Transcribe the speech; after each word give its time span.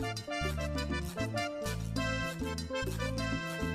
Thank 0.00 0.18
you. 3.62 3.67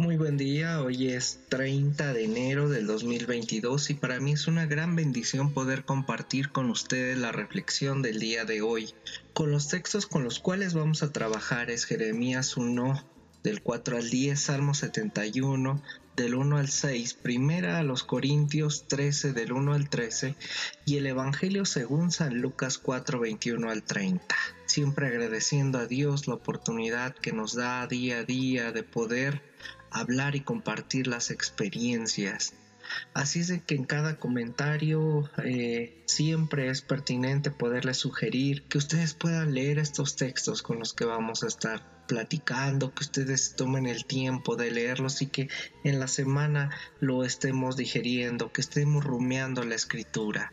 Muy 0.00 0.16
buen 0.16 0.38
día, 0.38 0.80
hoy 0.80 1.08
es 1.08 1.40
30 1.50 2.14
de 2.14 2.24
enero 2.24 2.70
del 2.70 2.86
2022 2.86 3.90
y 3.90 3.94
para 3.94 4.18
mí 4.18 4.32
es 4.32 4.46
una 4.46 4.64
gran 4.64 4.96
bendición 4.96 5.52
poder 5.52 5.84
compartir 5.84 6.52
con 6.52 6.70
ustedes 6.70 7.18
la 7.18 7.32
reflexión 7.32 8.00
del 8.00 8.18
día 8.18 8.46
de 8.46 8.62
hoy. 8.62 8.94
Con 9.34 9.50
los 9.50 9.68
textos 9.68 10.06
con 10.06 10.24
los 10.24 10.40
cuales 10.40 10.72
vamos 10.72 11.02
a 11.02 11.12
trabajar 11.12 11.70
es 11.70 11.84
Jeremías 11.84 12.56
1 12.56 13.04
del 13.42 13.60
4 13.60 13.98
al 13.98 14.08
10, 14.08 14.40
Salmo 14.40 14.72
71 14.72 15.82
del 16.16 16.34
1 16.34 16.56
al 16.56 16.70
6, 16.70 17.14
Primera 17.14 17.78
a 17.78 17.82
los 17.82 18.02
Corintios 18.02 18.88
13 18.88 19.34
del 19.34 19.52
1 19.52 19.74
al 19.74 19.90
13 19.90 20.34
y 20.86 20.96
el 20.96 21.08
Evangelio 21.08 21.66
según 21.66 22.10
San 22.10 22.40
Lucas 22.40 22.78
4 22.78 23.20
21 23.20 23.68
al 23.68 23.82
30. 23.82 24.34
Siempre 24.64 25.08
agradeciendo 25.08 25.78
a 25.78 25.86
Dios 25.86 26.26
la 26.26 26.34
oportunidad 26.34 27.14
que 27.14 27.32
nos 27.32 27.54
da 27.54 27.86
día 27.86 28.20
a 28.20 28.24
día 28.24 28.72
de 28.72 28.82
poder 28.82 29.42
hablar 29.90 30.36
y 30.36 30.40
compartir 30.40 31.06
las 31.06 31.30
experiencias. 31.30 32.54
Así 33.14 33.40
es 33.40 33.52
que 33.62 33.74
en 33.74 33.84
cada 33.84 34.18
comentario 34.18 35.30
eh, 35.44 36.02
siempre 36.06 36.68
es 36.68 36.82
pertinente 36.82 37.50
poderles 37.50 37.98
sugerir 37.98 38.64
que 38.64 38.78
ustedes 38.78 39.14
puedan 39.14 39.54
leer 39.54 39.78
estos 39.78 40.16
textos 40.16 40.62
con 40.62 40.78
los 40.78 40.92
que 40.92 41.04
vamos 41.04 41.42
a 41.42 41.46
estar 41.46 42.04
platicando, 42.08 42.92
que 42.92 43.04
ustedes 43.04 43.54
tomen 43.54 43.86
el 43.86 44.04
tiempo 44.04 44.56
de 44.56 44.72
leerlos 44.72 45.22
y 45.22 45.26
que 45.26 45.48
en 45.84 46.00
la 46.00 46.08
semana 46.08 46.70
lo 46.98 47.24
estemos 47.24 47.76
digeriendo, 47.76 48.52
que 48.52 48.60
estemos 48.60 49.04
rumiando 49.04 49.62
la 49.64 49.76
escritura. 49.76 50.52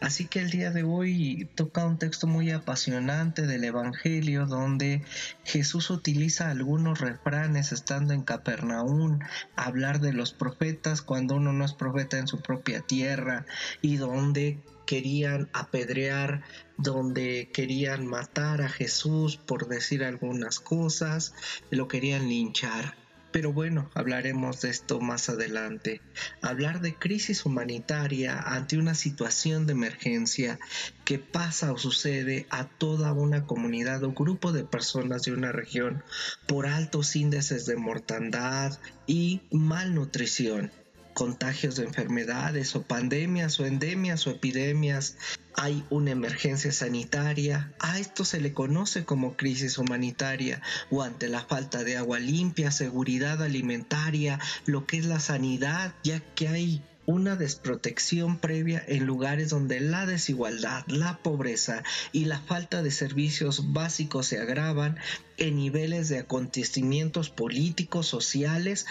Así 0.00 0.26
que 0.26 0.40
el 0.40 0.50
día 0.50 0.70
de 0.70 0.82
hoy 0.82 1.48
toca 1.54 1.84
un 1.84 1.98
texto 1.98 2.26
muy 2.26 2.50
apasionante 2.50 3.46
del 3.46 3.64
Evangelio 3.64 4.46
donde 4.46 5.02
Jesús 5.44 5.90
utiliza 5.90 6.50
algunos 6.50 7.00
refranes 7.00 7.72
estando 7.72 8.14
en 8.14 8.22
Capernaum, 8.22 9.18
hablar 9.56 10.00
de 10.00 10.12
los 10.12 10.32
profetas 10.32 11.02
cuando 11.02 11.36
uno 11.36 11.52
no 11.52 11.64
es 11.64 11.72
profeta 11.72 12.18
en 12.18 12.28
su 12.28 12.40
propia 12.40 12.80
tierra 12.80 13.46
y 13.82 13.96
donde 13.96 14.58
querían 14.86 15.50
apedrear, 15.52 16.42
donde 16.78 17.50
querían 17.52 18.06
matar 18.06 18.62
a 18.62 18.70
Jesús 18.70 19.36
por 19.36 19.68
decir 19.68 20.02
algunas 20.02 20.60
cosas, 20.60 21.34
lo 21.70 21.88
querían 21.88 22.28
linchar. 22.28 22.94
Pero 23.30 23.52
bueno, 23.52 23.90
hablaremos 23.94 24.62
de 24.62 24.70
esto 24.70 25.00
más 25.00 25.28
adelante. 25.28 26.00
Hablar 26.40 26.80
de 26.80 26.94
crisis 26.94 27.44
humanitaria 27.44 28.38
ante 28.38 28.78
una 28.78 28.94
situación 28.94 29.66
de 29.66 29.72
emergencia 29.72 30.58
que 31.04 31.18
pasa 31.18 31.72
o 31.72 31.78
sucede 31.78 32.46
a 32.50 32.64
toda 32.64 33.12
una 33.12 33.44
comunidad 33.44 34.02
o 34.04 34.12
grupo 34.12 34.52
de 34.52 34.64
personas 34.64 35.22
de 35.22 35.32
una 35.32 35.52
región 35.52 36.02
por 36.46 36.66
altos 36.66 37.16
índices 37.16 37.66
de 37.66 37.76
mortandad 37.76 38.78
y 39.06 39.42
malnutrición 39.50 40.70
contagios 41.18 41.74
de 41.74 41.82
enfermedades 41.82 42.76
o 42.76 42.82
pandemias 42.82 43.58
o 43.58 43.66
endemias 43.66 44.24
o 44.28 44.30
epidemias, 44.30 45.16
hay 45.56 45.82
una 45.90 46.12
emergencia 46.12 46.70
sanitaria, 46.70 47.74
a 47.80 47.98
esto 47.98 48.24
se 48.24 48.40
le 48.40 48.52
conoce 48.52 49.04
como 49.04 49.36
crisis 49.36 49.78
humanitaria 49.78 50.62
o 50.92 51.02
ante 51.02 51.26
la 51.26 51.40
falta 51.40 51.82
de 51.82 51.96
agua 51.96 52.20
limpia, 52.20 52.70
seguridad 52.70 53.42
alimentaria, 53.42 54.38
lo 54.64 54.86
que 54.86 54.98
es 54.98 55.06
la 55.06 55.18
sanidad, 55.18 55.92
ya 56.04 56.20
que 56.36 56.46
hay 56.46 56.82
una 57.08 57.34
desprotección 57.34 58.38
previa 58.38 58.84
en 58.86 59.04
lugares 59.04 59.48
donde 59.48 59.80
la 59.80 60.06
desigualdad, 60.06 60.84
la 60.86 61.16
pobreza 61.16 61.82
y 62.12 62.26
la 62.26 62.38
falta 62.38 62.82
de 62.82 62.92
servicios 62.92 63.72
básicos 63.72 64.26
se 64.26 64.38
agravan 64.38 64.98
en 65.38 65.56
niveles 65.56 66.10
de 66.10 66.18
acontecimientos 66.18 67.30
políticos, 67.30 68.06
sociales, 68.06 68.84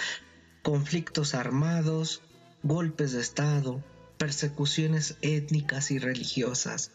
conflictos 0.68 1.34
armados, 1.34 2.22
golpes 2.62 3.14
de 3.14 3.22
Estado, 3.22 3.82
persecuciones 4.18 5.16
étnicas 5.22 5.92
y 5.92 5.98
religiosas. 5.98 6.92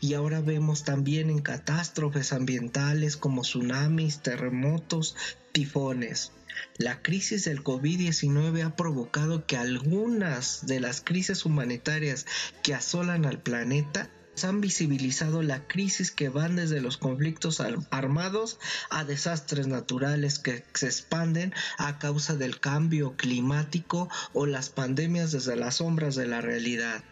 Y 0.00 0.14
ahora 0.14 0.40
vemos 0.40 0.82
también 0.82 1.30
en 1.30 1.40
catástrofes 1.40 2.32
ambientales 2.32 3.16
como 3.16 3.42
tsunamis, 3.42 4.24
terremotos, 4.24 5.14
tifones. 5.52 6.32
La 6.78 7.00
crisis 7.00 7.44
del 7.44 7.62
COVID-19 7.62 8.64
ha 8.66 8.74
provocado 8.74 9.46
que 9.46 9.56
algunas 9.56 10.66
de 10.66 10.80
las 10.80 11.00
crisis 11.00 11.44
humanitarias 11.44 12.26
que 12.64 12.74
asolan 12.74 13.24
al 13.24 13.38
planeta 13.38 14.10
han 14.44 14.60
visibilizado 14.60 15.42
la 15.42 15.66
crisis 15.66 16.10
que 16.10 16.28
van 16.28 16.56
desde 16.56 16.80
los 16.80 16.96
conflictos 16.96 17.60
armados 17.90 18.58
a 18.90 19.04
desastres 19.04 19.66
naturales 19.66 20.38
que 20.38 20.64
se 20.74 20.86
expanden 20.86 21.54
a 21.78 21.98
causa 21.98 22.36
del 22.36 22.60
cambio 22.60 23.16
climático 23.16 24.08
o 24.32 24.46
las 24.46 24.68
pandemias 24.68 25.32
desde 25.32 25.56
las 25.56 25.76
sombras 25.76 26.14
de 26.14 26.26
la 26.26 26.40
realidad. 26.40 27.02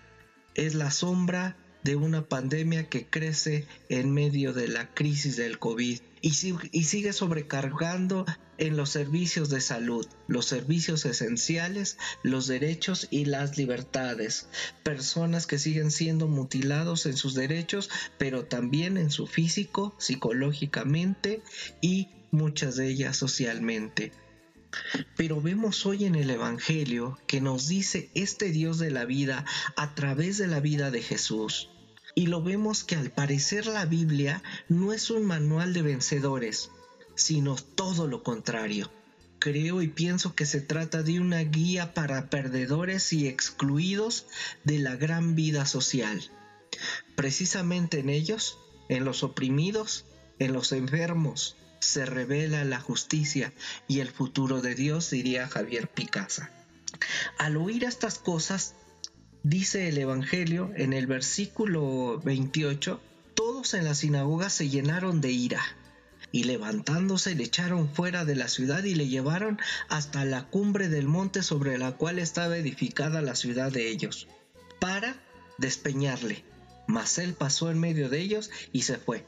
Es 0.54 0.74
la 0.74 0.90
sombra 0.90 1.56
de 1.82 1.96
una 1.96 2.22
pandemia 2.22 2.88
que 2.88 3.06
crece 3.06 3.66
en 3.88 4.12
medio 4.12 4.52
de 4.52 4.68
la 4.68 4.92
crisis 4.94 5.36
del 5.36 5.58
COVID 5.58 6.00
y, 6.24 6.84
sigue 6.84 7.12
sobrecargando 7.12 8.24
en 8.56 8.78
los 8.78 8.88
servicios 8.88 9.50
de 9.50 9.60
salud, 9.60 10.06
los 10.26 10.46
servicios 10.46 11.04
esenciales, 11.04 11.98
los 12.22 12.46
derechos 12.46 13.08
y 13.10 13.26
las 13.26 13.58
libertades. 13.58 14.48
Personas 14.82 15.46
que 15.46 15.58
siguen 15.58 15.90
siendo 15.90 16.26
mutilados 16.26 17.04
en 17.04 17.18
sus 17.18 17.34
derechos, 17.34 17.90
pero 18.16 18.46
también 18.46 18.96
en 18.96 19.10
su 19.10 19.26
físico, 19.26 19.94
psicológicamente 19.98 21.42
y 21.82 22.08
muchas 22.30 22.76
de 22.76 22.88
ellas 22.88 23.18
socialmente. 23.18 24.12
Pero 25.18 25.42
vemos 25.42 25.84
hoy 25.84 26.06
en 26.06 26.14
el 26.14 26.30
Evangelio 26.30 27.18
que 27.26 27.42
nos 27.42 27.68
dice 27.68 28.10
este 28.14 28.50
Dios 28.50 28.78
de 28.78 28.90
la 28.90 29.04
vida 29.04 29.44
a 29.76 29.94
través 29.94 30.38
de 30.38 30.46
la 30.46 30.60
vida 30.60 30.90
de 30.90 31.02
Jesús. 31.02 31.68
Y 32.14 32.26
lo 32.26 32.42
vemos 32.42 32.84
que 32.84 32.97
al 32.97 33.10
parecer 33.10 33.66
la 33.66 33.86
Biblia 33.86 34.42
no 34.69 34.92
es 34.92 35.10
un 35.10 35.25
manual 35.25 35.72
de 35.72 35.82
vencedores, 35.82 36.70
sino 37.14 37.56
todo 37.56 38.06
lo 38.06 38.22
contrario. 38.22 38.91
Creo 39.41 39.82
y 39.82 39.88
pienso 39.88 40.34
que 40.34 40.47
se 40.47 40.60
trata 40.60 41.02
de 41.02 41.20
una 41.20 41.41
guía 41.41 41.92
para 41.92 42.30
perdedores 42.30 43.12
y 43.12 43.26
excluidos 43.26 44.26
de 44.62 44.78
la 44.78 44.97
gran 44.97 45.34
vida 45.34 45.66
social. 45.66 46.30
Precisamente 47.16 47.98
en 47.98 48.10
ellos, 48.10 48.58
en 48.88 49.04
los 49.04 49.22
oprimidos, 49.22 50.06
en 50.38 50.52
los 50.52 50.72
enfermos, 50.72 51.56
se 51.81 52.06
revela 52.06 52.64
la 52.64 52.81
justicia 52.81 53.52
y 53.86 54.00
el 54.00 54.08
futuro 54.08 54.62
de 54.62 54.75
Dios, 54.75 55.10
diría 55.10 55.48
Javier 55.48 55.88
Picasa. 55.88 56.50
Al 57.38 57.56
oír 57.56 57.84
estas 57.84 58.19
cosas, 58.19 58.75
dice 59.44 59.88
el 59.88 59.99
Evangelio 59.99 60.72
en 60.75 60.94
el 60.94 61.06
versículo 61.06 62.19
28, 62.25 63.00
todos 63.34 63.75
en 63.75 63.84
la 63.84 63.94
sinagoga 63.94 64.49
se 64.49 64.71
llenaron 64.71 65.21
de 65.21 65.31
ira 65.31 65.62
y 66.32 66.44
levantándose 66.44 67.34
le 67.34 67.44
echaron 67.44 67.88
fuera 67.88 68.25
de 68.25 68.37
la 68.37 68.49
ciudad 68.49 68.82
y 68.82 68.94
le 68.94 69.06
llevaron 69.06 69.60
hasta 69.88 70.25
la 70.25 70.49
cumbre 70.49 70.88
del 70.88 71.06
monte 71.06 71.43
sobre 71.43 71.77
la 71.78 71.93
cual 71.93 72.19
estaba 72.19 72.56
edificada 72.56 73.21
la 73.21 73.37
ciudad 73.37 73.71
de 73.71 73.91
ellos, 73.91 74.27
para 74.81 75.15
despeñarle. 75.59 76.43
Mas 76.87 77.19
él 77.19 77.34
pasó 77.34 77.71
en 77.71 77.78
medio 77.78 78.09
de 78.09 78.21
ellos 78.21 78.50
y 78.72 78.82
se 78.82 78.97
fue. 78.97 79.26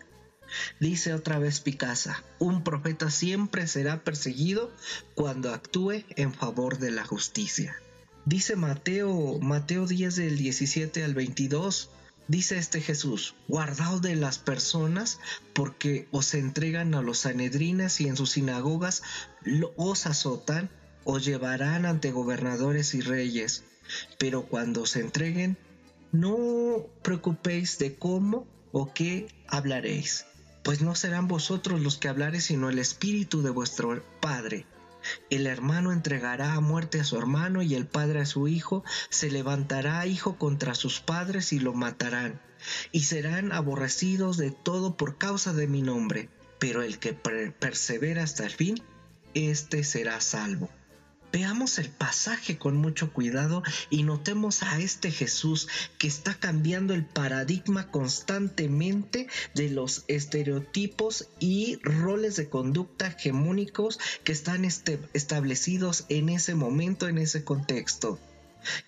Dice 0.80 1.12
otra 1.12 1.38
vez 1.38 1.60
Picasa, 1.60 2.24
un 2.38 2.64
profeta 2.64 3.10
siempre 3.10 3.66
será 3.66 4.02
perseguido 4.02 4.74
cuando 5.14 5.52
actúe 5.52 6.04
en 6.16 6.32
favor 6.32 6.78
de 6.78 6.90
la 6.90 7.04
justicia. 7.04 7.76
Dice 8.26 8.56
Mateo, 8.56 9.38
Mateo 9.38 9.86
10 9.86 10.16
del 10.16 10.36
17 10.36 11.04
al 11.04 11.14
22, 11.14 11.90
dice 12.26 12.58
este 12.58 12.80
Jesús, 12.80 13.36
guardaos 13.46 14.02
de 14.02 14.16
las 14.16 14.40
personas 14.40 15.20
porque 15.54 16.08
os 16.10 16.34
entregan 16.34 16.96
a 16.96 17.02
los 17.02 17.18
sanedrinas 17.18 18.00
y 18.00 18.08
en 18.08 18.16
sus 18.16 18.32
sinagogas 18.32 19.04
os 19.76 20.06
azotan, 20.06 20.70
os 21.04 21.24
llevarán 21.24 21.86
ante 21.86 22.10
gobernadores 22.10 22.94
y 22.94 23.00
reyes, 23.00 23.62
pero 24.18 24.42
cuando 24.42 24.82
os 24.82 24.96
entreguen, 24.96 25.56
no 26.10 26.84
preocupéis 27.02 27.78
de 27.78 27.94
cómo 27.94 28.48
o 28.72 28.92
qué 28.92 29.28
hablaréis, 29.46 30.26
pues 30.64 30.80
no 30.80 30.96
serán 30.96 31.28
vosotros 31.28 31.80
los 31.80 31.96
que 31.96 32.08
hablaréis, 32.08 32.46
sino 32.46 32.70
el 32.70 32.80
Espíritu 32.80 33.42
de 33.42 33.50
vuestro 33.50 34.02
Padre 34.20 34.66
el 35.30 35.46
hermano 35.46 35.92
entregará 35.92 36.54
a 36.54 36.60
muerte 36.60 37.00
a 37.00 37.04
su 37.04 37.16
hermano 37.18 37.62
y 37.62 37.74
el 37.74 37.86
padre 37.86 38.20
a 38.20 38.26
su 38.26 38.48
hijo, 38.48 38.84
se 39.10 39.30
levantará 39.30 40.06
hijo 40.06 40.36
contra 40.36 40.74
sus 40.74 41.00
padres 41.00 41.52
y 41.52 41.60
lo 41.60 41.72
matarán, 41.72 42.40
y 42.92 43.00
serán 43.00 43.52
aborrecidos 43.52 44.36
de 44.36 44.50
todo 44.50 44.96
por 44.96 45.18
causa 45.18 45.52
de 45.52 45.66
mi 45.66 45.82
nombre. 45.82 46.28
pero 46.58 46.82
el 46.82 46.98
que 46.98 47.12
persevera 47.12 48.22
hasta 48.22 48.44
el 48.46 48.50
fin, 48.50 48.82
éste 49.34 49.84
será 49.84 50.20
salvo. 50.22 50.70
Veamos 51.36 51.78
el 51.78 51.90
pasaje 51.90 52.56
con 52.56 52.78
mucho 52.78 53.12
cuidado 53.12 53.62
y 53.90 54.04
notemos 54.04 54.62
a 54.62 54.78
este 54.78 55.10
Jesús 55.10 55.68
que 55.98 56.08
está 56.08 56.32
cambiando 56.32 56.94
el 56.94 57.04
paradigma 57.04 57.90
constantemente 57.90 59.28
de 59.54 59.68
los 59.68 60.06
estereotipos 60.08 61.28
y 61.38 61.76
roles 61.82 62.36
de 62.36 62.48
conducta 62.48 63.08
hegemónicos 63.08 64.00
que 64.24 64.32
están 64.32 64.64
este, 64.64 64.98
establecidos 65.12 66.06
en 66.08 66.30
ese 66.30 66.54
momento, 66.54 67.06
en 67.06 67.18
ese 67.18 67.44
contexto. 67.44 68.18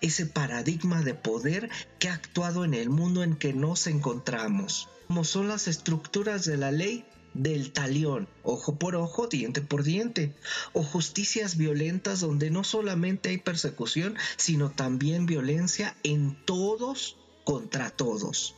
Ese 0.00 0.24
paradigma 0.24 1.02
de 1.02 1.12
poder 1.12 1.68
que 1.98 2.08
ha 2.08 2.14
actuado 2.14 2.64
en 2.64 2.72
el 2.72 2.88
mundo 2.88 3.24
en 3.24 3.36
que 3.36 3.52
nos 3.52 3.86
encontramos. 3.86 4.88
Como 5.06 5.24
son 5.24 5.48
las 5.48 5.68
estructuras 5.68 6.46
de 6.46 6.56
la 6.56 6.72
ley 6.72 7.04
del 7.38 7.72
talión, 7.72 8.28
ojo 8.42 8.78
por 8.78 8.96
ojo, 8.96 9.28
diente 9.28 9.60
por 9.60 9.84
diente, 9.84 10.34
o 10.72 10.82
justicias 10.82 11.56
violentas 11.56 12.20
donde 12.20 12.50
no 12.50 12.64
solamente 12.64 13.28
hay 13.28 13.38
persecución, 13.38 14.16
sino 14.36 14.70
también 14.70 15.26
violencia 15.26 15.96
en 16.02 16.36
todos 16.44 17.16
contra 17.44 17.90
todos. 17.90 18.54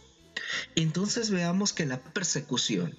Entonces 0.74 1.30
veamos 1.30 1.72
que 1.72 1.84
la 1.84 2.00
persecución 2.00 2.96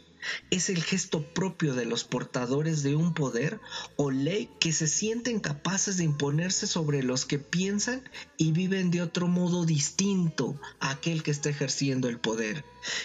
es 0.52 0.70
el 0.70 0.84
gesto 0.84 1.34
propio 1.34 1.74
de 1.74 1.86
los 1.86 2.04
portadores 2.04 2.84
de 2.84 2.96
un 2.96 3.16
poder 3.16 3.60
o 3.96 4.12
ley 4.12 4.52
que 4.60 4.72
se 4.72 4.88
sienten 4.88 5.40
capaces 5.40 5.98
de 5.98 6.04
imponerse 6.04 6.68
sobre 6.68 7.02
los 7.02 7.26
que 7.26 7.40
piensan 7.40 8.08
y 8.38 8.52
viven 8.52 8.92
de 8.92 9.02
otro 9.02 9.28
modo 9.28 9.66
distinto 9.66 10.62
a 10.80 10.92
aquel 10.92 11.24
que 11.24 11.32
está 11.32 11.50
ejerciendo 11.50 12.08
el 12.08 12.20
poder. 12.20 12.64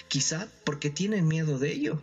Quizá 0.09 0.49
porque 0.65 0.91
tienen 0.91 1.27
miedo 1.27 1.59
de 1.59 1.73
ello 1.73 2.03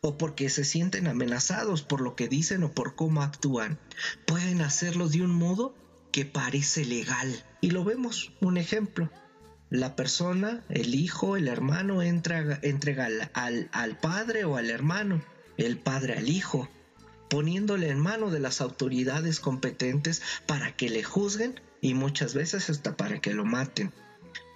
o 0.00 0.16
porque 0.16 0.48
se 0.48 0.64
sienten 0.64 1.06
amenazados 1.06 1.82
por 1.82 2.00
lo 2.00 2.14
que 2.14 2.28
dicen 2.28 2.62
o 2.62 2.72
por 2.72 2.94
cómo 2.94 3.22
actúan. 3.22 3.78
Pueden 4.26 4.60
hacerlo 4.60 5.08
de 5.08 5.22
un 5.22 5.30
modo 5.30 5.74
que 6.12 6.24
parece 6.24 6.84
legal. 6.84 7.44
Y 7.60 7.70
lo 7.70 7.84
vemos, 7.84 8.32
un 8.40 8.56
ejemplo. 8.56 9.10
La 9.70 9.96
persona, 9.96 10.64
el 10.70 10.94
hijo, 10.94 11.36
el 11.36 11.48
hermano, 11.48 12.02
entra, 12.02 12.58
entrega 12.62 13.08
al, 13.34 13.68
al 13.72 13.98
padre 13.98 14.44
o 14.44 14.56
al 14.56 14.70
hermano, 14.70 15.22
el 15.58 15.78
padre 15.78 16.14
al 16.14 16.28
hijo, 16.28 16.68
poniéndole 17.28 17.90
en 17.90 17.98
mano 17.98 18.30
de 18.30 18.40
las 18.40 18.60
autoridades 18.60 19.40
competentes 19.40 20.22
para 20.46 20.74
que 20.74 20.88
le 20.88 21.02
juzguen 21.02 21.60
y 21.80 21.94
muchas 21.94 22.34
veces 22.34 22.70
hasta 22.70 22.96
para 22.96 23.20
que 23.20 23.34
lo 23.34 23.44
maten. 23.44 23.92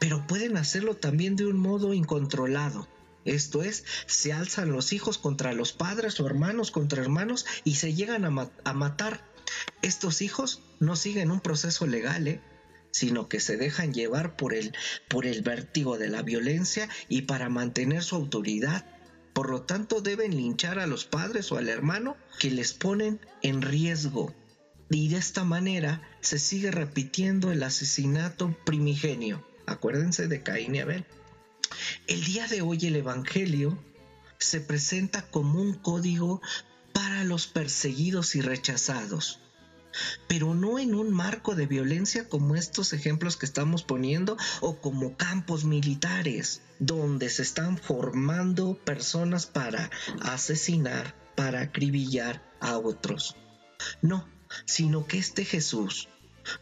Pero 0.01 0.27
pueden 0.27 0.57
hacerlo 0.57 0.97
también 0.97 1.37
de 1.37 1.47
un 1.47 1.59
modo 1.59 1.93
incontrolado, 1.93 2.89
esto 3.25 3.63
es, 3.63 3.85
se 4.07 4.33
alzan 4.33 4.73
los 4.73 4.93
hijos 4.93 5.19
contra 5.19 5.53
los 5.53 5.73
padres 5.73 6.19
o 6.21 6.27
hermanos 6.27 6.71
contra 6.71 7.03
hermanos 7.03 7.47
y 7.65 7.77
se 7.77 7.95
llegan 7.95 8.25
a, 8.25 8.73
matar. 8.73 9.25
Estos 9.83 10.23
hijos 10.23 10.63
no 10.81 10.97
siguen 10.97 11.31
un 11.31 11.41
proceso 11.41 11.87
legal, 11.87 12.27
¿eh? 12.27 12.41
sino 12.91 13.29
que 13.29 13.41
se 13.41 13.57
dejan 13.57 13.95
llevar 13.95 14.37
por 14.37 14.55
el, 14.55 14.75
por 15.09 15.27
el 15.27 15.43
vértigo 15.43 15.99
de 15.99 16.09
la 16.09 16.23
violencia 16.23 16.89
y 17.09 17.23
para 17.23 17.49
mantener 17.49 18.03
su 18.03 18.17
autoridad. 18.17 18.87
Por 19.33 19.51
lo 19.51 19.63
tanto, 19.63 20.01
deben 20.01 20.37
linchar 20.37 20.79
a 20.79 20.87
los 20.87 21.05
padres 21.05 21.51
o 21.53 21.59
al 21.59 21.69
hermano 21.69 22.17
que 22.39 22.51
les 22.51 22.75
ponen 22.75 23.21
en 23.41 23.63
riesgo. 23.63 24.35
Y 24.91 25.09
de 25.09 25.17
esta 25.17 25.45
manera 25.45 26.03
se 26.21 26.39
sigue 26.39 26.71
repitiendo 26.71 27.51
el 27.51 27.63
asesinato 27.63 28.55
primigenio. 28.67 29.47
Acuérdense 29.67 30.29
de 30.29 30.43
Caín 30.43 30.75
y 30.75 30.81
Abel. 30.81 31.07
El 32.07 32.25
día 32.25 32.47
de 32.47 32.63
hoy 32.63 32.79
el 32.87 32.97
Evangelio 32.97 33.79
se 34.39 34.61
presenta 34.61 35.23
como 35.31 35.61
un 35.61 35.75
código 35.75 36.41
para 36.93 37.25
los 37.25 37.47
perseguidos 37.47 38.35
y 38.35 38.41
rechazados, 38.41 39.41
pero 40.29 40.55
no 40.55 40.79
en 40.79 40.95
un 40.95 41.13
marco 41.13 41.55
de 41.55 41.67
violencia 41.67 42.29
como 42.29 42.57
estos 42.57 42.93
ejemplos 42.93 43.37
que 43.37 43.47
estamos 43.47 43.83
poniendo 43.83 44.37
o 44.61 44.81
como 44.81 45.17
campos 45.17 45.65
militares, 45.65 46.63
donde 46.79 47.31
se 47.31 47.43
están 47.43 47.79
formando 47.79 48.75
personas 48.85 49.47
para 49.47 49.91
asesinar, 50.21 51.15
para 51.37 51.61
acribillar 51.61 52.43
a 52.61 52.79
otros. 52.79 53.37
No, 54.01 54.29
sino 54.65 55.07
que 55.07 55.19
este 55.19 55.45
Jesús 55.45 56.09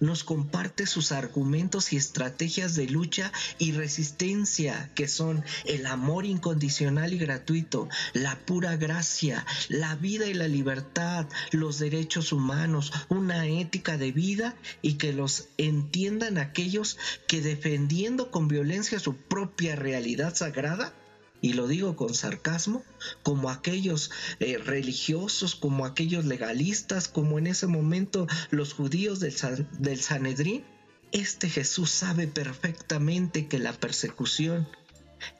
nos 0.00 0.24
comparte 0.24 0.86
sus 0.86 1.12
argumentos 1.12 1.92
y 1.92 1.96
estrategias 1.96 2.74
de 2.74 2.88
lucha 2.88 3.32
y 3.58 3.72
resistencia, 3.72 4.90
que 4.94 5.08
son 5.08 5.44
el 5.64 5.86
amor 5.86 6.26
incondicional 6.26 7.12
y 7.12 7.18
gratuito, 7.18 7.88
la 8.12 8.38
pura 8.38 8.76
gracia, 8.76 9.44
la 9.68 9.94
vida 9.96 10.26
y 10.26 10.34
la 10.34 10.48
libertad, 10.48 11.26
los 11.52 11.78
derechos 11.78 12.32
humanos, 12.32 12.92
una 13.08 13.46
ética 13.46 13.96
de 13.96 14.12
vida 14.12 14.54
y 14.82 14.94
que 14.94 15.12
los 15.12 15.48
entiendan 15.58 16.38
aquellos 16.38 16.98
que 17.26 17.40
defendiendo 17.40 18.30
con 18.30 18.48
violencia 18.48 18.98
su 18.98 19.16
propia 19.16 19.76
realidad 19.76 20.34
sagrada, 20.34 20.94
y 21.40 21.54
lo 21.54 21.66
digo 21.66 21.96
con 21.96 22.14
sarcasmo, 22.14 22.84
como 23.22 23.50
aquellos 23.50 24.10
eh, 24.40 24.58
religiosos, 24.58 25.54
como 25.54 25.86
aquellos 25.86 26.24
legalistas, 26.24 27.08
como 27.08 27.38
en 27.38 27.46
ese 27.46 27.66
momento 27.66 28.26
los 28.50 28.74
judíos 28.74 29.20
del, 29.20 29.34
del 29.78 30.00
Sanedrín, 30.00 30.64
este 31.12 31.48
Jesús 31.48 31.90
sabe 31.90 32.28
perfectamente 32.28 33.48
que 33.48 33.58
la 33.58 33.72
persecución 33.72 34.68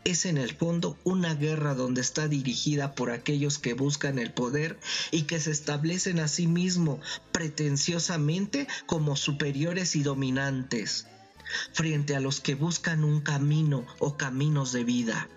es 0.04 0.26
en 0.26 0.36
el 0.36 0.54
fondo 0.54 0.98
una 1.04 1.34
guerra 1.34 1.74
donde 1.74 2.00
está 2.00 2.28
dirigida 2.28 2.94
por 2.94 3.10
aquellos 3.10 3.58
que 3.58 3.74
buscan 3.74 4.18
el 4.18 4.32
poder 4.32 4.78
y 5.10 5.22
que 5.22 5.40
se 5.40 5.50
establecen 5.50 6.18
a 6.20 6.28
sí 6.28 6.46
mismos 6.46 7.00
pretenciosamente 7.32 8.66
como 8.86 9.16
superiores 9.16 9.96
y 9.96 10.02
dominantes, 10.02 11.06
frente 11.72 12.14
a 12.14 12.20
los 12.20 12.40
que 12.40 12.54
buscan 12.54 13.04
un 13.04 13.20
camino 13.20 13.86
o 13.98 14.16
caminos 14.16 14.72
de 14.72 14.84
vida 14.84 15.28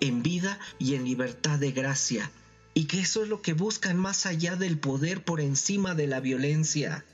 en 0.00 0.22
vida 0.22 0.58
y 0.78 0.94
en 0.94 1.04
libertad 1.04 1.58
de 1.58 1.72
gracia, 1.72 2.30
y 2.74 2.84
que 2.84 3.00
eso 3.00 3.22
es 3.22 3.28
lo 3.28 3.42
que 3.42 3.52
buscan 3.52 3.96
más 3.96 4.26
allá 4.26 4.56
del 4.56 4.78
poder 4.78 5.24
por 5.24 5.40
encima 5.40 5.94
de 5.94 6.06
la 6.06 6.20
violencia. 6.20 7.04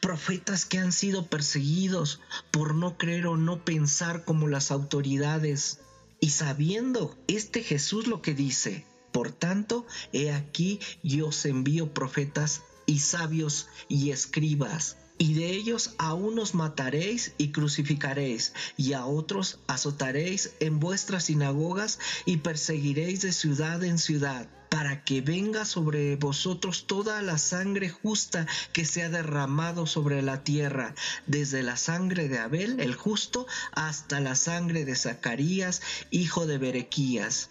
Profetas 0.00 0.64
que 0.64 0.78
han 0.78 0.92
sido 0.92 1.26
perseguidos 1.26 2.20
por 2.50 2.74
no 2.74 2.96
creer 2.96 3.26
o 3.26 3.36
no 3.36 3.64
pensar 3.64 4.24
como 4.24 4.48
las 4.48 4.70
autoridades. 4.70 5.80
Y 6.20 6.30
sabiendo 6.30 7.16
este 7.26 7.62
Jesús 7.62 8.06
lo 8.06 8.22
que 8.22 8.34
dice, 8.34 8.86
por 9.12 9.30
tanto, 9.30 9.86
he 10.12 10.32
aquí 10.32 10.80
yo 11.02 11.28
os 11.28 11.44
envío 11.44 11.92
profetas 11.92 12.62
y 12.86 13.00
sabios 13.00 13.68
y 13.88 14.10
escribas 14.10 14.96
y 15.18 15.34
de 15.34 15.50
ellos 15.50 15.94
a 15.98 16.14
unos 16.14 16.54
mataréis 16.54 17.32
y 17.38 17.48
crucificaréis, 17.48 18.52
y 18.76 18.92
a 18.92 19.04
otros 19.04 19.58
azotaréis 19.66 20.52
en 20.60 20.78
vuestras 20.78 21.24
sinagogas 21.24 21.98
y 22.24 22.38
perseguiréis 22.38 23.22
de 23.22 23.32
ciudad 23.32 23.82
en 23.84 23.98
ciudad, 23.98 24.48
para 24.68 25.02
que 25.02 25.20
venga 25.20 25.64
sobre 25.64 26.16
vosotros 26.16 26.86
toda 26.86 27.22
la 27.22 27.38
sangre 27.38 27.88
justa 27.88 28.46
que 28.72 28.84
se 28.84 29.02
ha 29.02 29.08
derramado 29.08 29.86
sobre 29.86 30.22
la 30.22 30.44
tierra, 30.44 30.94
desde 31.26 31.62
la 31.62 31.76
sangre 31.76 32.28
de 32.28 32.38
Abel 32.38 32.78
el 32.80 32.94
justo 32.94 33.46
hasta 33.72 34.20
la 34.20 34.34
sangre 34.34 34.84
de 34.84 34.94
Zacarías, 34.94 35.80
hijo 36.10 36.46
de 36.46 36.58
Berequías 36.58 37.50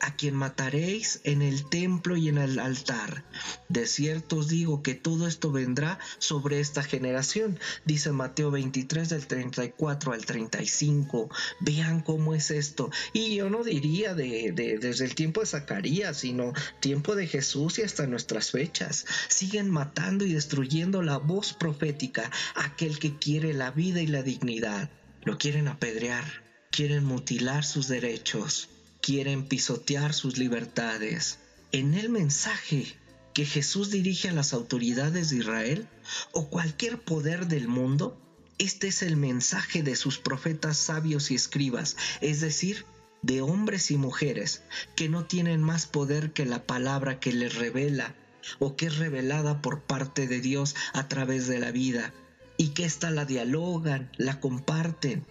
a 0.00 0.16
quien 0.16 0.34
mataréis 0.34 1.20
en 1.24 1.42
el 1.42 1.68
templo 1.68 2.16
y 2.16 2.28
en 2.28 2.38
el 2.38 2.58
altar. 2.58 3.24
De 3.68 3.86
cierto 3.86 4.36
os 4.36 4.48
digo 4.48 4.82
que 4.82 4.94
todo 4.94 5.26
esto 5.26 5.50
vendrá 5.50 5.98
sobre 6.18 6.60
esta 6.60 6.82
generación, 6.82 7.58
dice 7.84 8.12
Mateo 8.12 8.50
23 8.50 9.08
del 9.08 9.26
34 9.26 10.12
al 10.12 10.24
35. 10.24 11.30
Vean 11.60 12.00
cómo 12.00 12.34
es 12.34 12.50
esto. 12.50 12.90
Y 13.12 13.36
yo 13.36 13.50
no 13.50 13.64
diría 13.64 14.14
de, 14.14 14.52
desde 14.54 15.04
el 15.04 15.14
tiempo 15.14 15.40
de 15.40 15.46
Zacarías, 15.46 16.18
sino 16.18 16.52
tiempo 16.80 17.14
de 17.14 17.26
Jesús 17.26 17.78
y 17.78 17.82
hasta 17.82 18.06
nuestras 18.06 18.50
fechas. 18.50 19.06
Siguen 19.28 19.70
matando 19.70 20.24
y 20.24 20.32
destruyendo 20.32 21.02
la 21.02 21.18
voz 21.18 21.52
profética, 21.52 22.30
aquel 22.54 22.98
que 22.98 23.18
quiere 23.18 23.54
la 23.54 23.70
vida 23.70 24.00
y 24.00 24.06
la 24.06 24.22
dignidad. 24.22 24.90
Lo 25.24 25.38
quieren 25.38 25.68
apedrear, 25.68 26.24
quieren 26.70 27.04
mutilar 27.04 27.64
sus 27.64 27.88
derechos 27.88 28.68
quieren 29.06 29.44
pisotear 29.44 30.12
sus 30.12 30.36
libertades. 30.36 31.38
En 31.70 31.94
el 31.94 32.08
mensaje 32.08 32.96
que 33.34 33.44
Jesús 33.44 33.92
dirige 33.92 34.30
a 34.30 34.32
las 34.32 34.52
autoridades 34.52 35.30
de 35.30 35.36
Israel 35.36 35.88
o 36.32 36.48
cualquier 36.48 37.00
poder 37.00 37.46
del 37.46 37.68
mundo, 37.68 38.20
este 38.58 38.88
es 38.88 39.02
el 39.02 39.16
mensaje 39.16 39.84
de 39.84 39.94
sus 39.94 40.18
profetas 40.18 40.76
sabios 40.76 41.30
y 41.30 41.36
escribas, 41.36 41.96
es 42.20 42.40
decir, 42.40 42.84
de 43.22 43.42
hombres 43.42 43.92
y 43.92 43.96
mujeres 43.96 44.62
que 44.96 45.08
no 45.08 45.24
tienen 45.24 45.62
más 45.62 45.86
poder 45.86 46.32
que 46.32 46.44
la 46.44 46.66
palabra 46.66 47.20
que 47.20 47.32
les 47.32 47.54
revela 47.54 48.16
o 48.58 48.74
que 48.74 48.86
es 48.86 48.96
revelada 48.98 49.62
por 49.62 49.82
parte 49.82 50.26
de 50.26 50.40
Dios 50.40 50.74
a 50.94 51.06
través 51.06 51.46
de 51.46 51.60
la 51.60 51.70
vida 51.70 52.12
y 52.56 52.70
que 52.70 52.84
ésta 52.84 53.12
la 53.12 53.24
dialogan, 53.24 54.10
la 54.16 54.40
comparten 54.40 55.24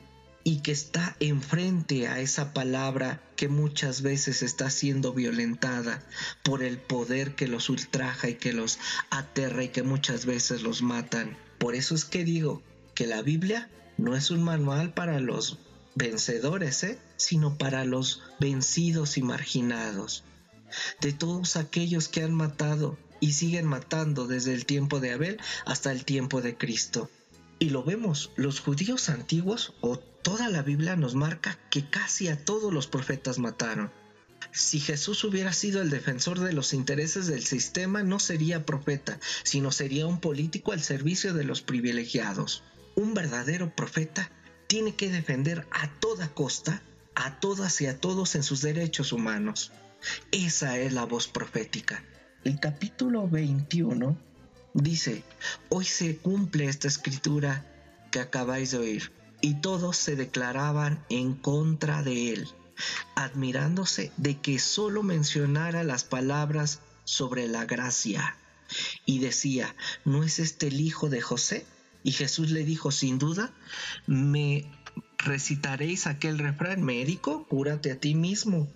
y 0.47 0.59
que 0.59 0.71
está 0.71 1.17
enfrente 1.19 2.07
a 2.07 2.19
esa 2.19 2.53
palabra 2.53 3.19
que 3.35 3.47
muchas 3.47 4.03
veces 4.03 4.43
está 4.43 4.69
siendo 4.69 5.11
violentada 5.11 6.03
por 6.43 6.61
el 6.61 6.77
poder 6.77 7.33
que 7.33 7.47
los 7.47 7.67
ultraja 7.67 8.29
y 8.29 8.35
que 8.35 8.53
los 8.53 8.77
aterra 9.09 9.63
y 9.63 9.69
que 9.69 9.81
muchas 9.81 10.27
veces 10.27 10.61
los 10.61 10.83
matan. 10.83 11.35
Por 11.57 11.73
eso 11.73 11.95
es 11.95 12.05
que 12.05 12.23
digo 12.23 12.61
que 12.93 13.07
la 13.07 13.23
Biblia 13.23 13.71
no 13.97 14.15
es 14.15 14.29
un 14.29 14.43
manual 14.43 14.93
para 14.93 15.19
los 15.19 15.57
vencedores, 15.95 16.83
¿eh? 16.83 16.99
sino 17.17 17.57
para 17.57 17.83
los 17.83 18.21
vencidos 18.39 19.17
y 19.17 19.23
marginados, 19.23 20.25
de 21.01 21.11
todos 21.11 21.55
aquellos 21.55 22.07
que 22.07 22.21
han 22.21 22.35
matado 22.35 22.99
y 23.19 23.33
siguen 23.33 23.65
matando 23.65 24.27
desde 24.27 24.53
el 24.53 24.67
tiempo 24.67 24.99
de 24.99 25.13
Abel 25.13 25.39
hasta 25.65 25.91
el 25.91 26.05
tiempo 26.05 26.43
de 26.43 26.55
Cristo. 26.55 27.09
Y 27.59 27.69
lo 27.69 27.83
vemos, 27.83 28.31
los 28.35 28.59
judíos 28.59 29.09
antiguos 29.09 29.74
o 29.81 29.97
toda 29.97 30.50
la 30.50 30.62
Biblia 30.62 30.95
nos 30.95 31.15
marca 31.15 31.59
que 31.69 31.89
casi 31.89 32.27
a 32.27 32.43
todos 32.43 32.74
los 32.74 32.88
profetas 32.88 33.39
mataron. 33.39 33.91
Si 34.51 34.79
Jesús 34.79 35.24
hubiera 35.24 35.53
sido 35.53 35.81
el 35.81 35.89
defensor 35.89 36.39
de 36.39 36.53
los 36.53 36.74
intereses 36.74 37.27
del 37.27 37.43
sistema, 37.43 38.03
no 38.03 38.19
sería 38.19 38.65
profeta, 38.65 39.19
sino 39.43 39.71
sería 39.71 40.05
un 40.05 40.19
político 40.19 40.71
al 40.71 40.81
servicio 40.81 41.33
de 41.33 41.43
los 41.43 41.62
privilegiados. 41.62 42.63
Un 42.95 43.13
verdadero 43.13 43.75
profeta 43.75 44.29
tiene 44.67 44.95
que 44.95 45.09
defender 45.09 45.67
a 45.71 45.89
toda 46.00 46.29
costa 46.29 46.81
a 47.15 47.39
todas 47.39 47.81
y 47.81 47.88
a 47.88 48.00
todos 48.00 48.35
en 48.35 48.43
sus 48.43 48.62
derechos 48.62 49.12
humanos. 49.12 49.71
Esa 50.31 50.77
es 50.77 50.93
la 50.93 51.05
voz 51.05 51.27
profética. 51.27 52.03
El 52.43 52.59
capítulo 52.59 53.27
21 53.27 54.17
dice, 54.75 55.24
hoy 55.70 55.86
se 55.86 56.17
cumple 56.17 56.65
esta 56.65 56.88
escritura 56.88 57.65
que 58.12 58.20
acabáis 58.20 58.72
de 58.72 58.77
oír. 58.77 59.12
Y 59.41 59.55
todos 59.55 59.98
se 59.98 60.15
declaraban 60.15 61.03
en 61.10 61.34
contra 61.34 62.03
de 62.03 62.34
él, 62.34 62.48
admirándose 63.15 64.12
de 64.17 64.39
que 64.39 64.60
solo 64.60 65.01
mencionara 65.03 65.84
las 65.84 66.03
palabras 66.03 66.82
sobre 67.03 67.48
la 67.48 67.65
gracia. 67.65 68.38
Y 69.05 69.20
decía, 69.20 69.75
¿no 70.03 70.24
es 70.24 70.39
este 70.39 70.67
el 70.67 70.82
hijo 70.82 71.10
de 71.10 71.22
José? 71.22 71.65
Y 72.03 72.12
Jesús 72.12 72.51
le 72.51 72.65
dijo, 72.65 72.91
sin 72.91 73.17
duda, 73.17 73.53
me 74.08 74.72
recitaréis 75.17 76.08
aquel 76.08 76.38
refrán, 76.38 76.84
médico, 76.84 77.48
cúrate 77.48 77.91
a 77.91 78.00
ti 78.00 78.13
mismo. 78.13 78.67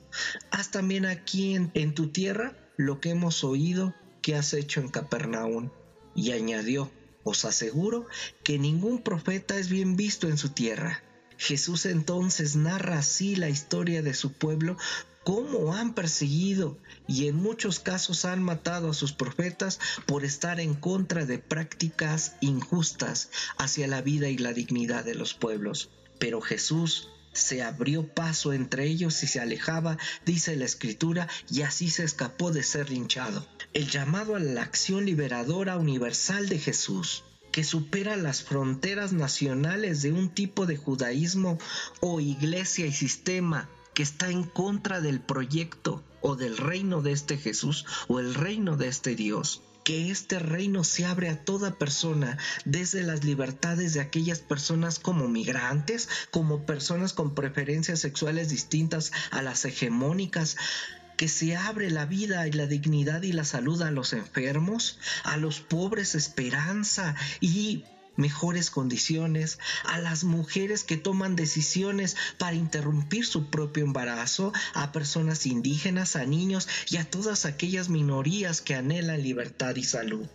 Haz 0.51 0.71
también 0.71 1.05
aquí 1.05 1.55
en, 1.55 1.71
en 1.73 1.93
tu 1.93 2.07
tierra 2.07 2.53
lo 2.77 2.99
que 2.99 3.09
hemos 3.09 3.43
oído 3.43 3.93
que 4.21 4.35
has 4.35 4.53
hecho 4.53 4.79
en 4.81 4.89
Capernaum. 4.89 5.69
Y 6.15 6.31
añadió, 6.31 6.91
os 7.23 7.45
aseguro 7.45 8.07
que 8.43 8.59
ningún 8.59 9.01
profeta 9.01 9.57
es 9.57 9.69
bien 9.69 9.95
visto 9.95 10.27
en 10.27 10.37
su 10.37 10.49
tierra. 10.49 11.03
Jesús 11.37 11.85
entonces 11.85 12.55
narra 12.55 12.99
así 12.99 13.35
la 13.35 13.49
historia 13.49 14.01
de 14.01 14.13
su 14.13 14.33
pueblo 14.33 14.77
cómo 15.23 15.75
han 15.75 15.93
perseguido 15.93 16.77
y 17.07 17.27
en 17.27 17.35
muchos 17.35 17.79
casos 17.79 18.25
han 18.25 18.41
matado 18.41 18.89
a 18.89 18.93
sus 18.93 19.13
profetas 19.13 19.79
por 20.05 20.25
estar 20.25 20.59
en 20.59 20.73
contra 20.73 21.25
de 21.25 21.37
prácticas 21.37 22.35
injustas 22.41 23.29
hacia 23.57 23.87
la 23.87 24.01
vida 24.01 24.29
y 24.29 24.37
la 24.37 24.53
dignidad 24.53 25.05
de 25.05 25.15
los 25.15 25.33
pueblos. 25.33 25.91
Pero 26.17 26.41
Jesús 26.41 27.09
se 27.31 27.61
abrió 27.61 28.07
paso 28.11 28.53
entre 28.53 28.85
ellos 28.87 29.21
y 29.23 29.27
se 29.27 29.39
alejaba, 29.39 29.97
dice 30.25 30.55
la 30.55 30.65
escritura, 30.65 31.27
y 31.49 31.61
así 31.61 31.89
se 31.89 32.03
escapó 32.03 32.51
de 32.51 32.63
ser 32.63 32.89
linchado. 32.89 33.47
El 33.73 33.87
llamado 33.87 34.35
a 34.35 34.39
la 34.39 34.63
acción 34.63 35.05
liberadora 35.05 35.77
universal 35.77 36.49
de 36.49 36.57
Jesús 36.57 37.23
que 37.51 37.63
supera 37.63 38.15
las 38.15 38.43
fronteras 38.43 39.13
nacionales 39.13 40.01
de 40.01 40.11
un 40.11 40.29
tipo 40.29 40.65
de 40.65 40.77
judaísmo 40.77 41.57
o 41.99 42.19
iglesia 42.19 42.85
y 42.87 42.91
sistema 42.91 43.69
que 43.93 44.03
está 44.03 44.29
en 44.29 44.43
contra 44.43 45.01
del 45.01 45.19
proyecto 45.19 46.03
o 46.21 46.35
del 46.35 46.57
reino 46.57 47.01
de 47.01 47.11
este 47.11 47.37
Jesús 47.37 47.85
o 48.07 48.19
el 48.19 48.33
reino 48.33 48.75
de 48.75 48.87
este 48.87 49.15
Dios. 49.15 49.61
Que 49.83 50.11
este 50.11 50.39
reino 50.39 50.83
se 50.83 51.05
abre 51.05 51.29
a 51.29 51.43
toda 51.43 51.77
persona, 51.77 52.37
desde 52.65 53.01
las 53.01 53.23
libertades 53.23 53.93
de 53.93 54.01
aquellas 54.01 54.39
personas 54.39 54.99
como 54.99 55.27
migrantes, 55.27 56.09
como 56.29 56.65
personas 56.65 57.13
con 57.13 57.33
preferencias 57.33 57.99
sexuales 57.99 58.49
distintas 58.49 59.11
a 59.31 59.41
las 59.41 59.65
hegemónicas, 59.65 60.57
que 61.19 61.27
se 61.27 61.53
abre 61.53 61.91
la 61.91 62.05
vida 62.05 62.47
y 62.47 62.53
la 62.53 62.65
dignidad 62.65 63.23
y 63.23 63.33
la 63.33 63.43
salud 63.43 63.81
a 63.81 63.91
los 63.91 64.13
enfermos, 64.13 64.99
a 65.25 65.35
los 65.35 65.59
pobres 65.59 66.15
esperanza 66.15 67.13
y 67.41 67.83
mejores 68.15 68.71
condiciones, 68.71 69.59
a 69.83 69.99
las 69.99 70.23
mujeres 70.23 70.85
que 70.85 70.95
toman 70.95 71.35
decisiones 71.35 72.15
para 72.37 72.55
interrumpir 72.55 73.25
su 73.25 73.49
propio 73.49 73.83
embarazo, 73.83 74.53
a 74.73 74.93
personas 74.93 75.45
indígenas, 75.45 76.15
a 76.15 76.25
niños 76.25 76.69
y 76.89 76.95
a 76.95 77.03
todas 77.03 77.43
aquellas 77.43 77.89
minorías 77.89 78.61
que 78.61 78.75
anhelan 78.75 79.21
libertad 79.21 79.75
y 79.75 79.83
salud. 79.83 80.25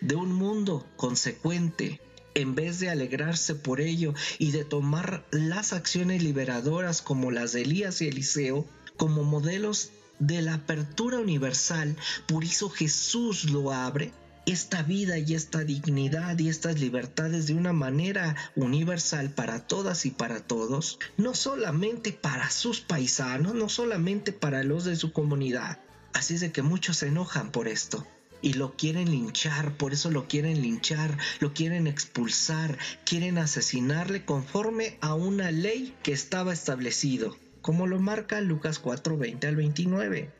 De 0.00 0.14
un 0.14 0.32
mundo 0.32 0.88
consecuente, 0.96 2.00
en 2.32 2.54
vez 2.54 2.80
de 2.80 2.88
alegrarse 2.88 3.56
por 3.56 3.82
ello 3.82 4.14
y 4.38 4.52
de 4.52 4.64
tomar 4.64 5.26
las 5.32 5.74
acciones 5.74 6.22
liberadoras 6.22 7.02
como 7.02 7.30
las 7.30 7.52
de 7.52 7.60
Elías 7.60 8.00
y 8.00 8.08
Eliseo 8.08 8.66
como 8.96 9.22
modelos 9.24 9.90
de 10.18 10.42
la 10.42 10.54
apertura 10.54 11.18
universal, 11.18 11.96
por 12.26 12.44
eso 12.44 12.68
Jesús 12.70 13.44
lo 13.50 13.72
abre 13.72 14.12
esta 14.46 14.82
vida 14.82 15.18
y 15.18 15.34
esta 15.34 15.64
dignidad 15.64 16.38
y 16.38 16.48
estas 16.48 16.78
libertades 16.78 17.46
de 17.46 17.54
una 17.54 17.72
manera 17.72 18.36
universal 18.56 19.30
para 19.30 19.66
todas 19.66 20.04
y 20.04 20.10
para 20.10 20.40
todos, 20.40 20.98
no 21.16 21.34
solamente 21.34 22.12
para 22.12 22.50
sus 22.50 22.80
paisanos, 22.80 23.54
no 23.54 23.68
solamente 23.68 24.32
para 24.32 24.62
los 24.62 24.84
de 24.84 24.96
su 24.96 25.12
comunidad. 25.12 25.78
Así 26.12 26.34
es 26.34 26.40
de 26.40 26.52
que 26.52 26.62
muchos 26.62 26.98
se 26.98 27.08
enojan 27.08 27.50
por 27.50 27.68
esto 27.68 28.06
y 28.42 28.52
lo 28.52 28.76
quieren 28.76 29.10
linchar, 29.10 29.76
por 29.78 29.94
eso 29.94 30.10
lo 30.10 30.28
quieren 30.28 30.60
linchar, 30.60 31.16
lo 31.40 31.54
quieren 31.54 31.86
expulsar, 31.86 32.76
quieren 33.06 33.38
asesinarle 33.38 34.26
conforme 34.26 34.98
a 35.00 35.14
una 35.14 35.50
ley 35.50 35.94
que 36.02 36.12
estaba 36.12 36.52
establecido, 36.52 37.34
como 37.64 37.86
lo 37.86 37.98
marca 37.98 38.42
Lucas 38.42 38.78
4, 38.78 39.16
20 39.16 39.46
al 39.46 39.56
29. 39.56 40.30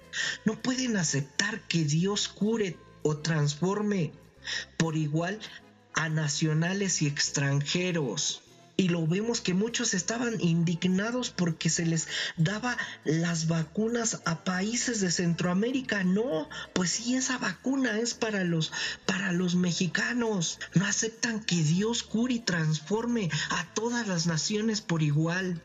No 0.45 0.61
pueden 0.61 0.99
aceptar 0.99 1.59
que 1.63 1.83
Dios 1.83 2.29
cure 2.29 2.77
o 3.03 3.17
transforme 3.17 4.13
por 4.77 4.95
igual 4.95 5.41
a 5.95 6.11
nacionales 6.11 7.01
y 7.01 7.07
extranjeros. 7.07 8.43
Y 8.77 8.89
lo 8.89 9.07
vemos 9.07 9.41
que 9.41 9.55
muchos 9.55 9.95
estaban 9.95 10.39
indignados 10.39 11.31
porque 11.31 11.71
se 11.71 11.87
les 11.87 12.09
daba 12.37 12.77
las 13.05 13.49
vacunas 13.49 14.21
a 14.27 14.45
países 14.45 15.01
de 15.01 15.11
Centroamérica. 15.11 16.05
No, 16.05 16.51
pues 16.75 16.91
sí, 16.91 17.17
esa 17.17 17.39
vacuna 17.39 17.99
es 18.01 18.13
para 18.13 18.45
los, 18.45 18.71
para 19.07 19.33
los 19.33 19.55
mexicanos. 19.55 20.59
No 20.75 20.85
aceptan 20.85 21.41
que 21.41 21.63
Dios 21.63 22.03
cure 22.03 22.35
y 22.35 22.41
transforme 22.41 23.31
a 23.49 23.65
todas 23.73 24.07
las 24.07 24.27
naciones 24.27 24.83
por 24.83 25.03
igual. 25.03 25.63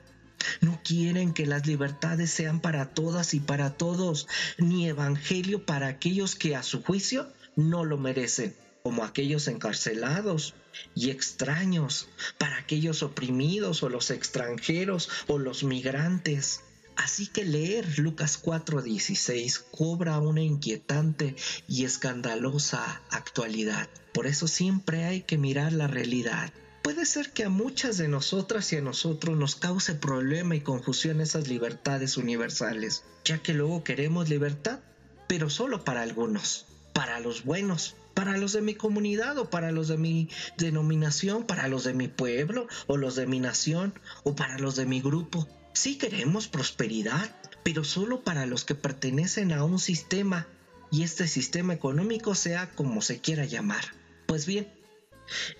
No 0.62 0.82
quieren 0.84 1.34
que 1.34 1.46
las 1.46 1.68
libertades 1.68 2.32
sean 2.32 2.60
para 2.60 2.94
todas 2.94 3.34
y 3.34 3.40
para 3.40 3.78
todos, 3.78 4.28
ni 4.58 4.88
evangelio 4.88 5.66
para 5.66 5.88
aquellos 5.88 6.36
que 6.36 6.56
a 6.56 6.64
su 6.64 6.82
juicio 6.84 7.32
no 7.56 7.84
lo 7.86 7.98
merecen, 7.98 8.56
como 8.84 9.04
aquellos 9.04 9.48
encarcelados 9.48 10.56
y 10.96 11.10
extraños, 11.10 12.08
para 12.38 12.58
aquellos 12.58 13.04
oprimidos 13.04 13.84
o 13.84 13.90
los 13.90 14.12
extranjeros 14.12 15.10
o 15.28 15.38
los 15.38 15.64
migrantes. 15.64 16.62
Así 16.96 17.28
que 17.28 17.46
leer 17.46 17.98
Lucas 17.98 18.38
4:16 18.42 19.60
cobra 19.72 20.20
una 20.20 20.42
inquietante 20.42 21.36
y 21.68 21.86
escandalosa 21.86 23.02
actualidad. 23.10 23.90
Por 24.14 24.28
eso 24.28 24.48
siempre 24.48 25.06
hay 25.06 25.22
que 25.22 25.38
mirar 25.38 25.72
la 25.72 25.88
realidad 25.88 26.52
Puede 26.82 27.06
ser 27.06 27.32
que 27.32 27.44
a 27.44 27.50
muchas 27.50 27.98
de 27.98 28.08
nosotras 28.08 28.72
y 28.74 28.78
a 28.78 28.82
nosotros 28.82 29.38
nos 29.38 29.56
cause 29.56 29.96
problema 29.96 30.56
y 30.56 30.62
confusión 30.62 31.22
esas 31.22 31.48
libertades 31.48 32.18
universales, 32.18 33.04
ya 33.26 33.38
que 33.40 33.54
luego 33.54 33.84
queremos 33.84 34.30
libertad, 34.30 34.80
pero 35.28 35.50
solo 35.50 35.84
para 35.84 36.02
algunos, 36.02 36.66
para 36.94 37.20
los 37.20 37.44
buenos, 37.44 37.96
para 38.14 38.38
los 38.38 38.54
de 38.54 38.62
mi 38.62 38.76
comunidad 38.76 39.38
o 39.38 39.50
para 39.50 39.72
los 39.72 39.88
de 39.88 39.98
mi 39.98 40.30
denominación, 40.58 41.46
para 41.46 41.68
los 41.68 41.84
de 41.84 41.94
mi 41.94 42.08
pueblo 42.08 42.68
o 42.88 42.98
los 42.98 43.16
de 43.16 43.28
mi 43.28 43.40
nación 43.40 43.94
o 44.24 44.36
para 44.36 44.58
los 44.58 44.76
de 44.76 44.86
mi 44.86 45.02
grupo. 45.02 45.48
Sí 45.74 45.98
queremos 45.98 46.48
prosperidad, 46.48 47.36
pero 47.64 47.84
solo 47.84 48.24
para 48.24 48.46
los 48.46 48.66
que 48.66 48.76
pertenecen 48.76 49.52
a 49.54 49.64
un 49.64 49.80
sistema 49.80 50.48
y 50.92 51.04
este 51.04 51.28
sistema 51.28 51.74
económico 51.74 52.36
sea 52.36 52.72
como 52.72 53.02
se 53.02 53.20
quiera 53.20 53.46
llamar. 53.46 53.86
Pues 54.26 54.46
bien, 54.46 54.68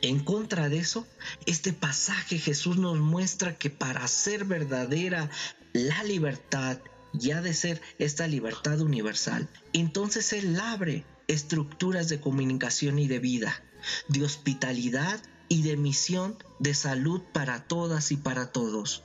en 0.02 0.20
contra 0.20 0.70
de 0.70 0.80
eso, 0.80 1.08
este 1.46 1.74
pasaje 1.74 2.40
Jesús 2.40 2.78
nos 2.78 2.98
muestra 2.98 3.58
que 3.58 3.70
para 3.70 4.08
ser 4.08 4.46
verdadera 4.46 5.30
la 5.74 6.04
libertad, 6.04 6.80
y 7.14 7.32
ha 7.32 7.42
de 7.42 7.54
ser 7.54 7.82
esta 7.98 8.28
libertad 8.28 8.82
universal, 8.82 9.50
entonces 9.74 10.32
Él 10.34 10.60
abre 10.60 11.06
estructuras 11.28 12.10
de 12.10 12.20
comunicación 12.20 13.00
y 13.00 13.08
de 13.08 13.20
vida, 13.20 13.64
de 14.08 14.24
hospitalidad 14.24 15.20
y 15.48 15.64
de 15.64 15.78
misión 15.78 16.38
de 16.60 16.74
salud 16.74 17.22
para 17.34 17.68
todas 17.68 18.12
y 18.12 18.18
para 18.18 18.52
todos 18.52 19.04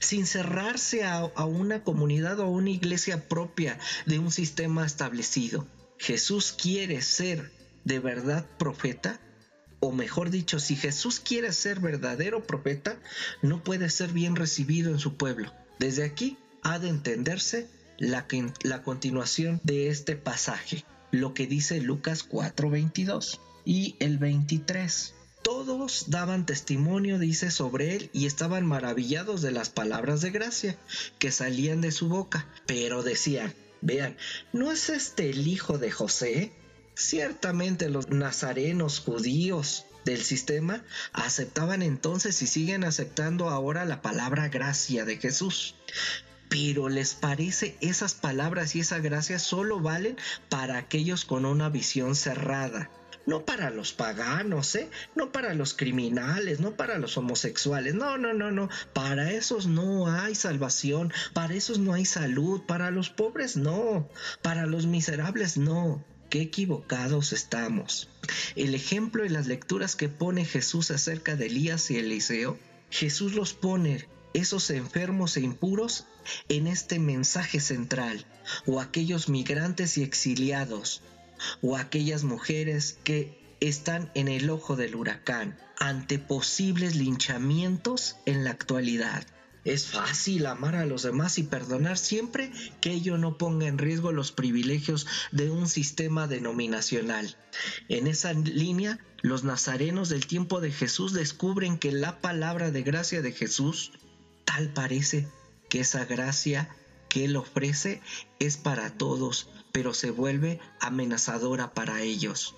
sin 0.00 0.26
cerrarse 0.26 1.04
a, 1.04 1.24
una 1.44 1.82
comunidad 1.82 2.38
o 2.40 2.44
a 2.44 2.48
una 2.50 2.70
iglesia 2.70 3.28
propia 3.28 3.78
de 4.06 4.18
un 4.18 4.30
sistema 4.30 4.86
establecido. 4.86 5.66
Jesús 5.98 6.52
quiere 6.52 7.02
ser 7.02 7.52
de 7.84 7.98
verdad 7.98 8.46
profeta, 8.58 9.20
o 9.84 9.90
mejor 9.90 10.30
dicho, 10.30 10.60
si 10.60 10.76
Jesús 10.76 11.18
quiere 11.18 11.52
ser 11.52 11.80
verdadero 11.80 12.46
profeta, 12.46 13.00
no 13.42 13.64
puede 13.64 13.90
ser 13.90 14.12
bien 14.12 14.36
recibido 14.36 14.92
en 14.92 15.00
su 15.00 15.16
pueblo. 15.16 15.52
Desde 15.80 16.04
aquí 16.04 16.38
ha 16.62 16.78
de 16.78 16.88
entenderse 16.88 17.68
la, 17.98 18.28
continuación 18.84 19.60
de 19.64 19.88
este 19.88 20.14
pasaje, 20.14 20.84
lo 21.10 21.34
que 21.34 21.48
dice 21.48 21.80
Lucas 21.80 22.22
4:22 22.22 23.40
y 23.64 23.96
el 23.98 24.18
23. 24.18 25.14
Todos 25.42 26.04
daban 26.10 26.46
testimonio, 26.46 27.18
dice, 27.18 27.50
sobre 27.50 27.96
él 27.96 28.10
y 28.12 28.26
estaban 28.26 28.64
maravillados 28.64 29.42
de 29.42 29.50
las 29.50 29.68
palabras 29.68 30.20
de 30.20 30.30
gracia 30.30 30.78
que 31.18 31.32
salían 31.32 31.80
de 31.80 31.90
su 31.90 32.08
boca, 32.08 32.46
pero 32.66 33.02
decían, 33.02 33.52
vean, 33.80 34.16
¿no 34.52 34.70
es 34.70 34.90
este 34.90 35.28
el 35.30 35.48
hijo 35.48 35.78
de 35.78 35.90
José? 35.90 36.52
Ciertamente 36.94 37.88
los 37.88 38.10
nazarenos 38.10 39.00
judíos 39.00 39.86
del 40.04 40.22
sistema 40.22 40.84
aceptaban 41.12 41.82
entonces 41.82 42.42
y 42.42 42.46
siguen 42.46 42.84
aceptando 42.84 43.48
ahora 43.48 43.84
la 43.84 44.02
palabra 44.02 44.48
gracia 44.48 45.04
de 45.04 45.16
Jesús. 45.16 45.74
Pero 46.48 46.90
les 46.90 47.14
parece 47.14 47.78
esas 47.80 48.14
palabras 48.14 48.76
y 48.76 48.80
esa 48.80 48.98
gracia 48.98 49.38
solo 49.38 49.80
valen 49.80 50.18
para 50.50 50.76
aquellos 50.76 51.24
con 51.24 51.46
una 51.46 51.70
visión 51.70 52.14
cerrada 52.14 52.90
no 53.26 53.44
para 53.44 53.70
los 53.70 53.92
paganos, 53.92 54.74
¿eh? 54.74 54.90
No 55.14 55.32
para 55.32 55.54
los 55.54 55.74
criminales, 55.74 56.60
no 56.60 56.72
para 56.72 56.98
los 56.98 57.16
homosexuales, 57.16 57.94
no, 57.94 58.18
no, 58.18 58.34
no, 58.34 58.50
no, 58.50 58.68
para 58.92 59.30
esos 59.32 59.66
no 59.66 60.08
hay 60.08 60.34
salvación, 60.34 61.12
para 61.32 61.54
esos 61.54 61.78
no 61.78 61.94
hay 61.94 62.04
salud, 62.04 62.62
para 62.62 62.90
los 62.90 63.10
pobres 63.10 63.56
no, 63.56 64.08
para 64.42 64.66
los 64.66 64.86
miserables 64.86 65.56
no. 65.56 66.04
Qué 66.32 66.40
equivocados 66.40 67.34
estamos. 67.34 68.08
El 68.56 68.74
ejemplo 68.74 69.26
y 69.26 69.28
las 69.28 69.48
lecturas 69.48 69.96
que 69.96 70.08
pone 70.08 70.46
Jesús 70.46 70.90
acerca 70.90 71.36
de 71.36 71.44
Elías 71.44 71.90
y 71.90 71.98
Eliseo, 71.98 72.58
Jesús 72.88 73.34
los 73.34 73.52
pone 73.52 74.08
esos 74.32 74.70
enfermos 74.70 75.36
e 75.36 75.42
impuros 75.42 76.06
en 76.48 76.68
este 76.68 76.98
mensaje 76.98 77.60
central, 77.60 78.24
o 78.64 78.80
aquellos 78.80 79.28
migrantes 79.28 79.98
y 79.98 80.02
exiliados, 80.04 81.02
o 81.60 81.76
aquellas 81.76 82.24
mujeres 82.24 82.96
que 83.04 83.38
están 83.60 84.10
en 84.14 84.28
el 84.28 84.48
ojo 84.48 84.74
del 84.74 84.94
huracán 84.94 85.58
ante 85.78 86.18
posibles 86.18 86.94
linchamientos 86.94 88.16
en 88.24 88.42
la 88.44 88.52
actualidad. 88.52 89.26
Es 89.64 89.86
fácil 89.86 90.46
amar 90.46 90.74
a 90.74 90.86
los 90.86 91.02
demás 91.02 91.38
y 91.38 91.44
perdonar 91.44 91.96
siempre 91.96 92.50
que 92.80 92.90
ello 92.90 93.16
no 93.16 93.38
ponga 93.38 93.68
en 93.68 93.78
riesgo 93.78 94.10
los 94.10 94.32
privilegios 94.32 95.06
de 95.30 95.50
un 95.50 95.68
sistema 95.68 96.26
denominacional. 96.26 97.36
En 97.88 98.08
esa 98.08 98.32
línea, 98.32 98.98
los 99.20 99.44
nazarenos 99.44 100.08
del 100.08 100.26
tiempo 100.26 100.60
de 100.60 100.72
Jesús 100.72 101.12
descubren 101.12 101.78
que 101.78 101.92
la 101.92 102.20
palabra 102.20 102.72
de 102.72 102.82
gracia 102.82 103.22
de 103.22 103.30
Jesús, 103.30 103.92
tal 104.44 104.72
parece 104.72 105.28
que 105.68 105.80
esa 105.80 106.04
gracia 106.06 106.68
que 107.08 107.24
Él 107.26 107.36
ofrece 107.36 108.02
es 108.40 108.56
para 108.56 108.90
todos, 108.98 109.48
pero 109.70 109.94
se 109.94 110.10
vuelve 110.10 110.58
amenazadora 110.80 111.72
para 111.72 112.02
ellos, 112.02 112.56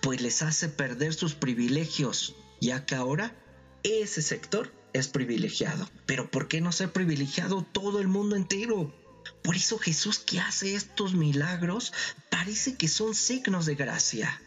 pues 0.00 0.20
les 0.20 0.42
hace 0.42 0.68
perder 0.68 1.14
sus 1.14 1.34
privilegios, 1.34 2.36
ya 2.60 2.86
que 2.86 2.94
ahora 2.94 3.34
ese 3.82 4.22
sector 4.22 4.72
es 4.94 5.08
privilegiado. 5.08 5.90
Pero 6.06 6.30
¿por 6.30 6.48
qué 6.48 6.62
no 6.62 6.72
ser 6.72 6.92
privilegiado 6.92 7.62
todo 7.62 8.00
el 8.00 8.08
mundo 8.08 8.36
entero? 8.36 8.94
Por 9.42 9.56
eso 9.56 9.78
Jesús 9.78 10.18
que 10.18 10.40
hace 10.40 10.74
estos 10.74 11.14
milagros 11.14 11.92
parece 12.30 12.76
que 12.76 12.88
son 12.88 13.14
signos 13.14 13.66
de 13.66 13.74
gracia. 13.74 14.40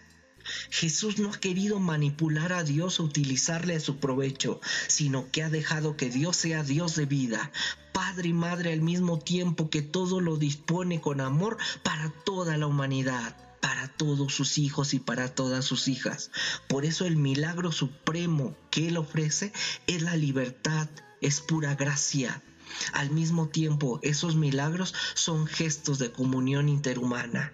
Jesús 0.70 1.20
no 1.20 1.32
ha 1.32 1.40
querido 1.40 1.80
manipular 1.80 2.54
a 2.54 2.64
Dios 2.64 3.00
o 3.00 3.04
utilizarle 3.04 3.76
a 3.76 3.80
su 3.82 3.98
provecho, 3.98 4.62
sino 4.88 5.30
que 5.30 5.44
ha 5.44 5.50
dejado 5.50 5.98
que 5.98 6.10
Dios 6.10 6.38
sea 6.38 6.64
Dios 6.64 6.96
de 6.96 7.06
vida, 7.06 7.52
Padre 7.92 8.30
y 8.30 8.34
Madre 8.34 8.72
al 8.72 8.82
mismo 8.82 9.20
tiempo 9.20 9.70
que 9.70 9.82
todo 9.82 10.22
lo 10.22 10.38
dispone 10.38 11.02
con 11.02 11.20
amor 11.20 11.58
para 11.84 12.10
toda 12.24 12.56
la 12.56 12.68
humanidad 12.68 13.47
para 13.68 13.90
todos 13.90 14.34
sus 14.34 14.60
hijos 14.60 14.94
y 14.94 15.00
para 15.00 15.36
todas 15.36 15.66
sus 15.66 15.90
hijas. 15.90 16.32
Por 16.70 16.86
eso 16.86 17.06
el 17.06 17.18
milagro 17.18 17.74
supremo 17.74 18.56
que 18.72 18.88
Él 18.88 18.96
ofrece 18.96 19.52
es 19.88 20.04
la 20.04 20.16
libertad, 20.16 20.88
es 21.20 21.42
pura 21.42 21.76
gracia. 21.76 22.42
Al 22.94 23.12
mismo 23.12 23.50
tiempo, 23.50 24.00
esos 24.04 24.38
milagros 24.38 24.94
son 25.16 25.48
gestos 25.48 26.00
de 26.00 26.14
comunión 26.14 26.70
interhumana. 26.70 27.52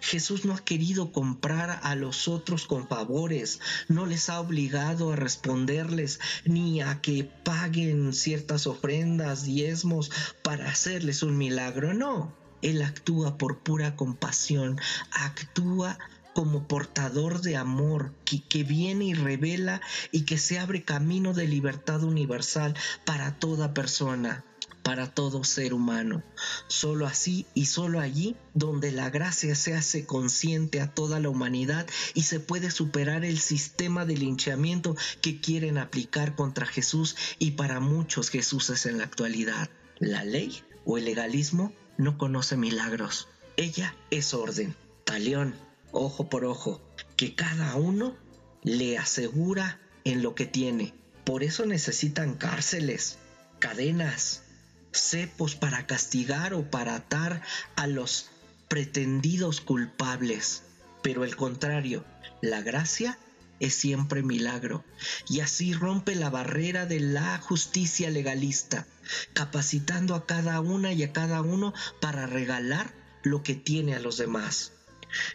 Jesús 0.00 0.44
no 0.44 0.54
ha 0.54 0.64
querido 0.64 1.10
comprar 1.10 1.80
a 1.82 1.96
los 1.96 2.28
otros 2.28 2.68
con 2.68 2.86
favores, 2.86 3.58
no 3.88 4.06
les 4.06 4.28
ha 4.28 4.38
obligado 4.38 5.12
a 5.12 5.16
responderles 5.16 6.20
ni 6.44 6.82
a 6.82 7.00
que 7.00 7.24
paguen 7.24 8.12
ciertas 8.12 8.68
ofrendas, 8.68 9.42
diezmos 9.42 10.12
para 10.44 10.68
hacerles 10.68 11.24
un 11.24 11.36
milagro, 11.36 11.94
no. 11.94 12.39
Él 12.62 12.82
actúa 12.82 13.38
por 13.38 13.58
pura 13.58 13.96
compasión, 13.96 14.78
actúa 15.12 15.98
como 16.34 16.66
portador 16.66 17.40
de 17.40 17.56
amor 17.56 18.12
que, 18.24 18.64
viene 18.64 19.06
y 19.06 19.14
revela 19.14 19.80
y 20.12 20.22
que 20.22 20.38
se 20.38 20.58
abre 20.58 20.84
camino 20.84 21.34
de 21.34 21.46
libertad 21.46 22.02
universal 22.04 22.74
para 23.04 23.38
toda 23.38 23.74
persona 23.74 24.44
para 24.82 25.12
todo 25.12 25.44
ser 25.44 25.74
humano. 25.74 26.22
Solo 26.66 27.06
así 27.06 27.46
y 27.54 27.66
solo 27.66 28.00
allí 28.00 28.34
donde 28.54 28.92
la 28.92 29.10
gracia 29.10 29.54
se 29.54 29.74
hace 29.74 30.06
consciente 30.06 30.80
a 30.80 30.92
toda 30.92 31.20
la 31.20 31.28
humanidad 31.28 31.86
y 32.14 32.22
se 32.22 32.40
puede 32.40 32.70
superar 32.70 33.24
el 33.24 33.38
sistema 33.38 34.06
de 34.06 34.16
linchamiento 34.16 34.96
que 35.20 35.40
quieren 35.40 35.76
aplicar 35.76 36.34
contra 36.34 36.66
Jesús 36.66 37.14
y 37.38 37.52
para 37.52 37.78
muchos 37.78 38.30
Jesuses 38.30 38.86
en 38.86 38.98
la 38.98 39.04
actualidad. 39.04 39.68
La 39.98 40.24
ley 40.24 40.62
o 40.86 40.96
el 40.96 41.04
legalismo 41.04 41.74
no 42.00 42.16
conoce 42.16 42.56
milagros. 42.56 43.28
Ella 43.56 43.94
es 44.10 44.32
orden, 44.32 44.74
talión, 45.04 45.54
ojo 45.92 46.28
por 46.28 46.44
ojo, 46.44 46.80
que 47.16 47.34
cada 47.34 47.76
uno 47.76 48.16
le 48.62 48.98
asegura 48.98 49.78
en 50.04 50.22
lo 50.22 50.34
que 50.34 50.46
tiene. 50.46 50.94
Por 51.24 51.42
eso 51.42 51.66
necesitan 51.66 52.34
cárceles, 52.34 53.18
cadenas, 53.58 54.44
cepos 54.92 55.54
para 55.54 55.86
castigar 55.86 56.54
o 56.54 56.70
para 56.70 56.94
atar 56.94 57.42
a 57.76 57.86
los 57.86 58.30
pretendidos 58.68 59.60
culpables. 59.60 60.62
Pero 61.02 61.24
el 61.24 61.36
contrario, 61.36 62.04
la 62.40 62.62
gracia 62.62 63.18
es 63.60 63.74
siempre 63.74 64.22
milagro, 64.22 64.84
y 65.28 65.40
así 65.40 65.72
rompe 65.72 66.16
la 66.16 66.30
barrera 66.30 66.86
de 66.86 66.98
la 67.00 67.38
justicia 67.38 68.10
legalista, 68.10 68.86
capacitando 69.32 70.14
a 70.14 70.26
cada 70.26 70.60
una 70.60 70.92
y 70.92 71.02
a 71.02 71.12
cada 71.12 71.42
uno 71.42 71.72
para 72.00 72.26
regalar 72.26 72.92
lo 73.22 73.42
que 73.42 73.54
tiene 73.54 73.94
a 73.94 74.00
los 74.00 74.16
demás. 74.16 74.72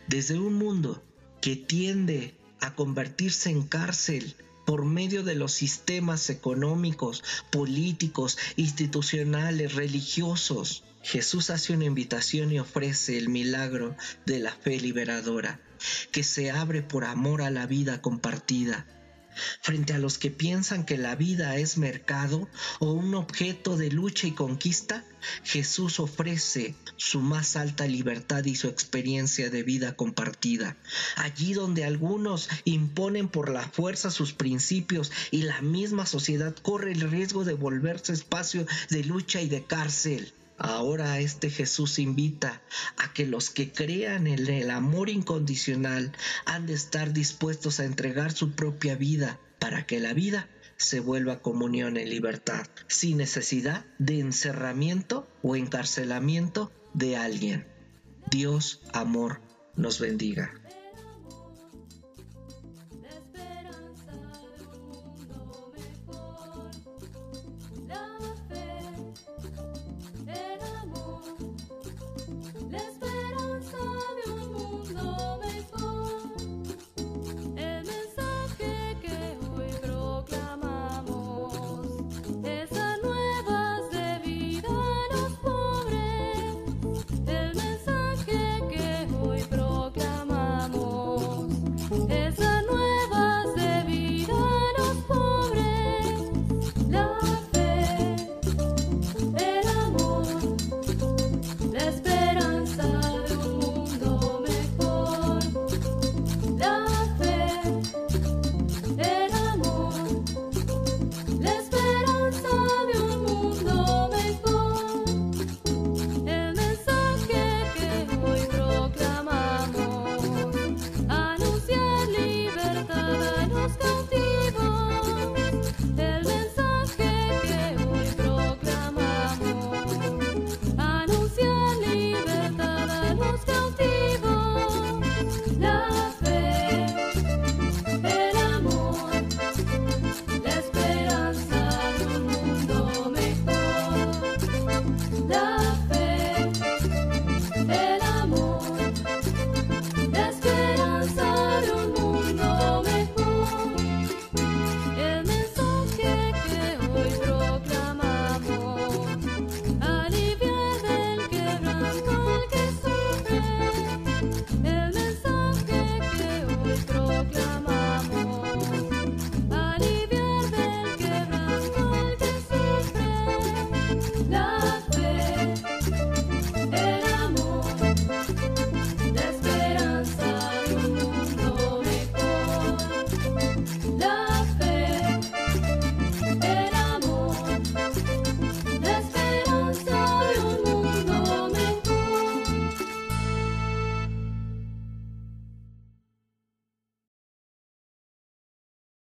Desde 0.07 0.39
un 0.39 0.55
mundo 0.55 1.03
que 1.41 1.55
tiende 1.55 2.35
a 2.59 2.75
convertirse 2.75 3.49
en 3.49 3.63
cárcel 3.63 4.35
por 4.65 4.83
medio 4.83 5.23
de 5.23 5.35
los 5.35 5.53
sistemas 5.53 6.29
económicos, 6.29 7.23
políticos, 7.51 8.37
institucionales, 8.55 9.75
religiosos. 9.75 10.83
Jesús 11.05 11.51
hace 11.51 11.71
una 11.71 11.85
invitación 11.85 12.51
y 12.51 12.59
ofrece 12.59 13.15
el 13.19 13.29
milagro 13.29 13.95
de 14.25 14.39
la 14.39 14.51
fe 14.51 14.79
liberadora, 14.79 15.59
que 16.11 16.23
se 16.23 16.49
abre 16.49 16.81
por 16.81 17.05
amor 17.05 17.43
a 17.43 17.51
la 17.51 17.67
vida 17.67 18.01
compartida, 18.01 18.87
frente 19.61 19.93
a 19.93 19.99
los 19.99 20.17
que 20.17 20.31
piensan 20.31 20.83
que 20.83 20.97
la 20.97 21.15
vida 21.15 21.57
es 21.57 21.77
mercado 21.77 22.49
o 22.79 22.91
un 22.91 23.13
objeto 23.13 23.77
de 23.77 23.91
lucha 23.91 24.25
y 24.25 24.31
conquista, 24.31 25.05
Jesús 25.43 25.99
ofrece 25.99 26.73
su 26.95 27.21
más 27.21 27.55
alta 27.55 27.85
libertad 27.85 28.43
y 28.43 28.55
su 28.55 28.67
experiencia 28.67 29.51
de 29.51 29.61
vida 29.61 29.95
compartida. 29.95 30.75
Allí 31.17 31.53
donde 31.53 31.85
algunos 31.85 32.49
imponen 32.63 33.27
por 33.27 33.49
la 33.49 33.69
fuerza 33.69 34.09
sus 34.09 34.33
principios 34.33 35.11
y 35.29 35.43
la 35.43 35.61
misma 35.61 36.07
sociedad 36.07 36.55
corre 36.63 36.93
el 36.93 37.11
riesgo 37.11 37.45
de 37.45 37.53
volverse 37.53 38.11
espacio 38.11 38.65
de 38.89 39.03
lucha 39.03 39.39
y 39.39 39.49
de 39.49 39.63
cárcel. 39.63 40.33
Ahora 40.57 41.19
este 41.19 41.49
Jesús 41.49 41.99
invita 41.99 42.61
a 42.97 43.13
que 43.13 43.25
los 43.25 43.49
que 43.49 43.71
crean 43.71 44.27
en 44.27 44.47
el 44.47 44.69
amor 44.69 45.09
incondicional 45.09 46.13
han 46.45 46.65
de 46.65 46.73
estar 46.73 47.11
dispuestos 47.11 47.79
a 47.79 47.85
entregar 47.85 48.31
su 48.31 48.51
propia 48.51 48.95
vida 48.95 49.39
para 49.59 49.85
que 49.85 49.99
la 49.99 50.13
vida 50.13 50.49
se 50.77 50.99
vuelva 50.99 51.41
comunión 51.41 51.97
en 51.97 52.09
libertad, 52.09 52.67
sin 52.87 53.17
necesidad 53.17 53.85
de 53.97 54.19
encerramiento 54.19 55.27
o 55.41 55.55
encarcelamiento 55.55 56.71
de 56.93 57.17
alguien. 57.17 57.67
Dios, 58.29 58.81
amor, 58.93 59.41
nos 59.75 59.99
bendiga. 59.99 60.53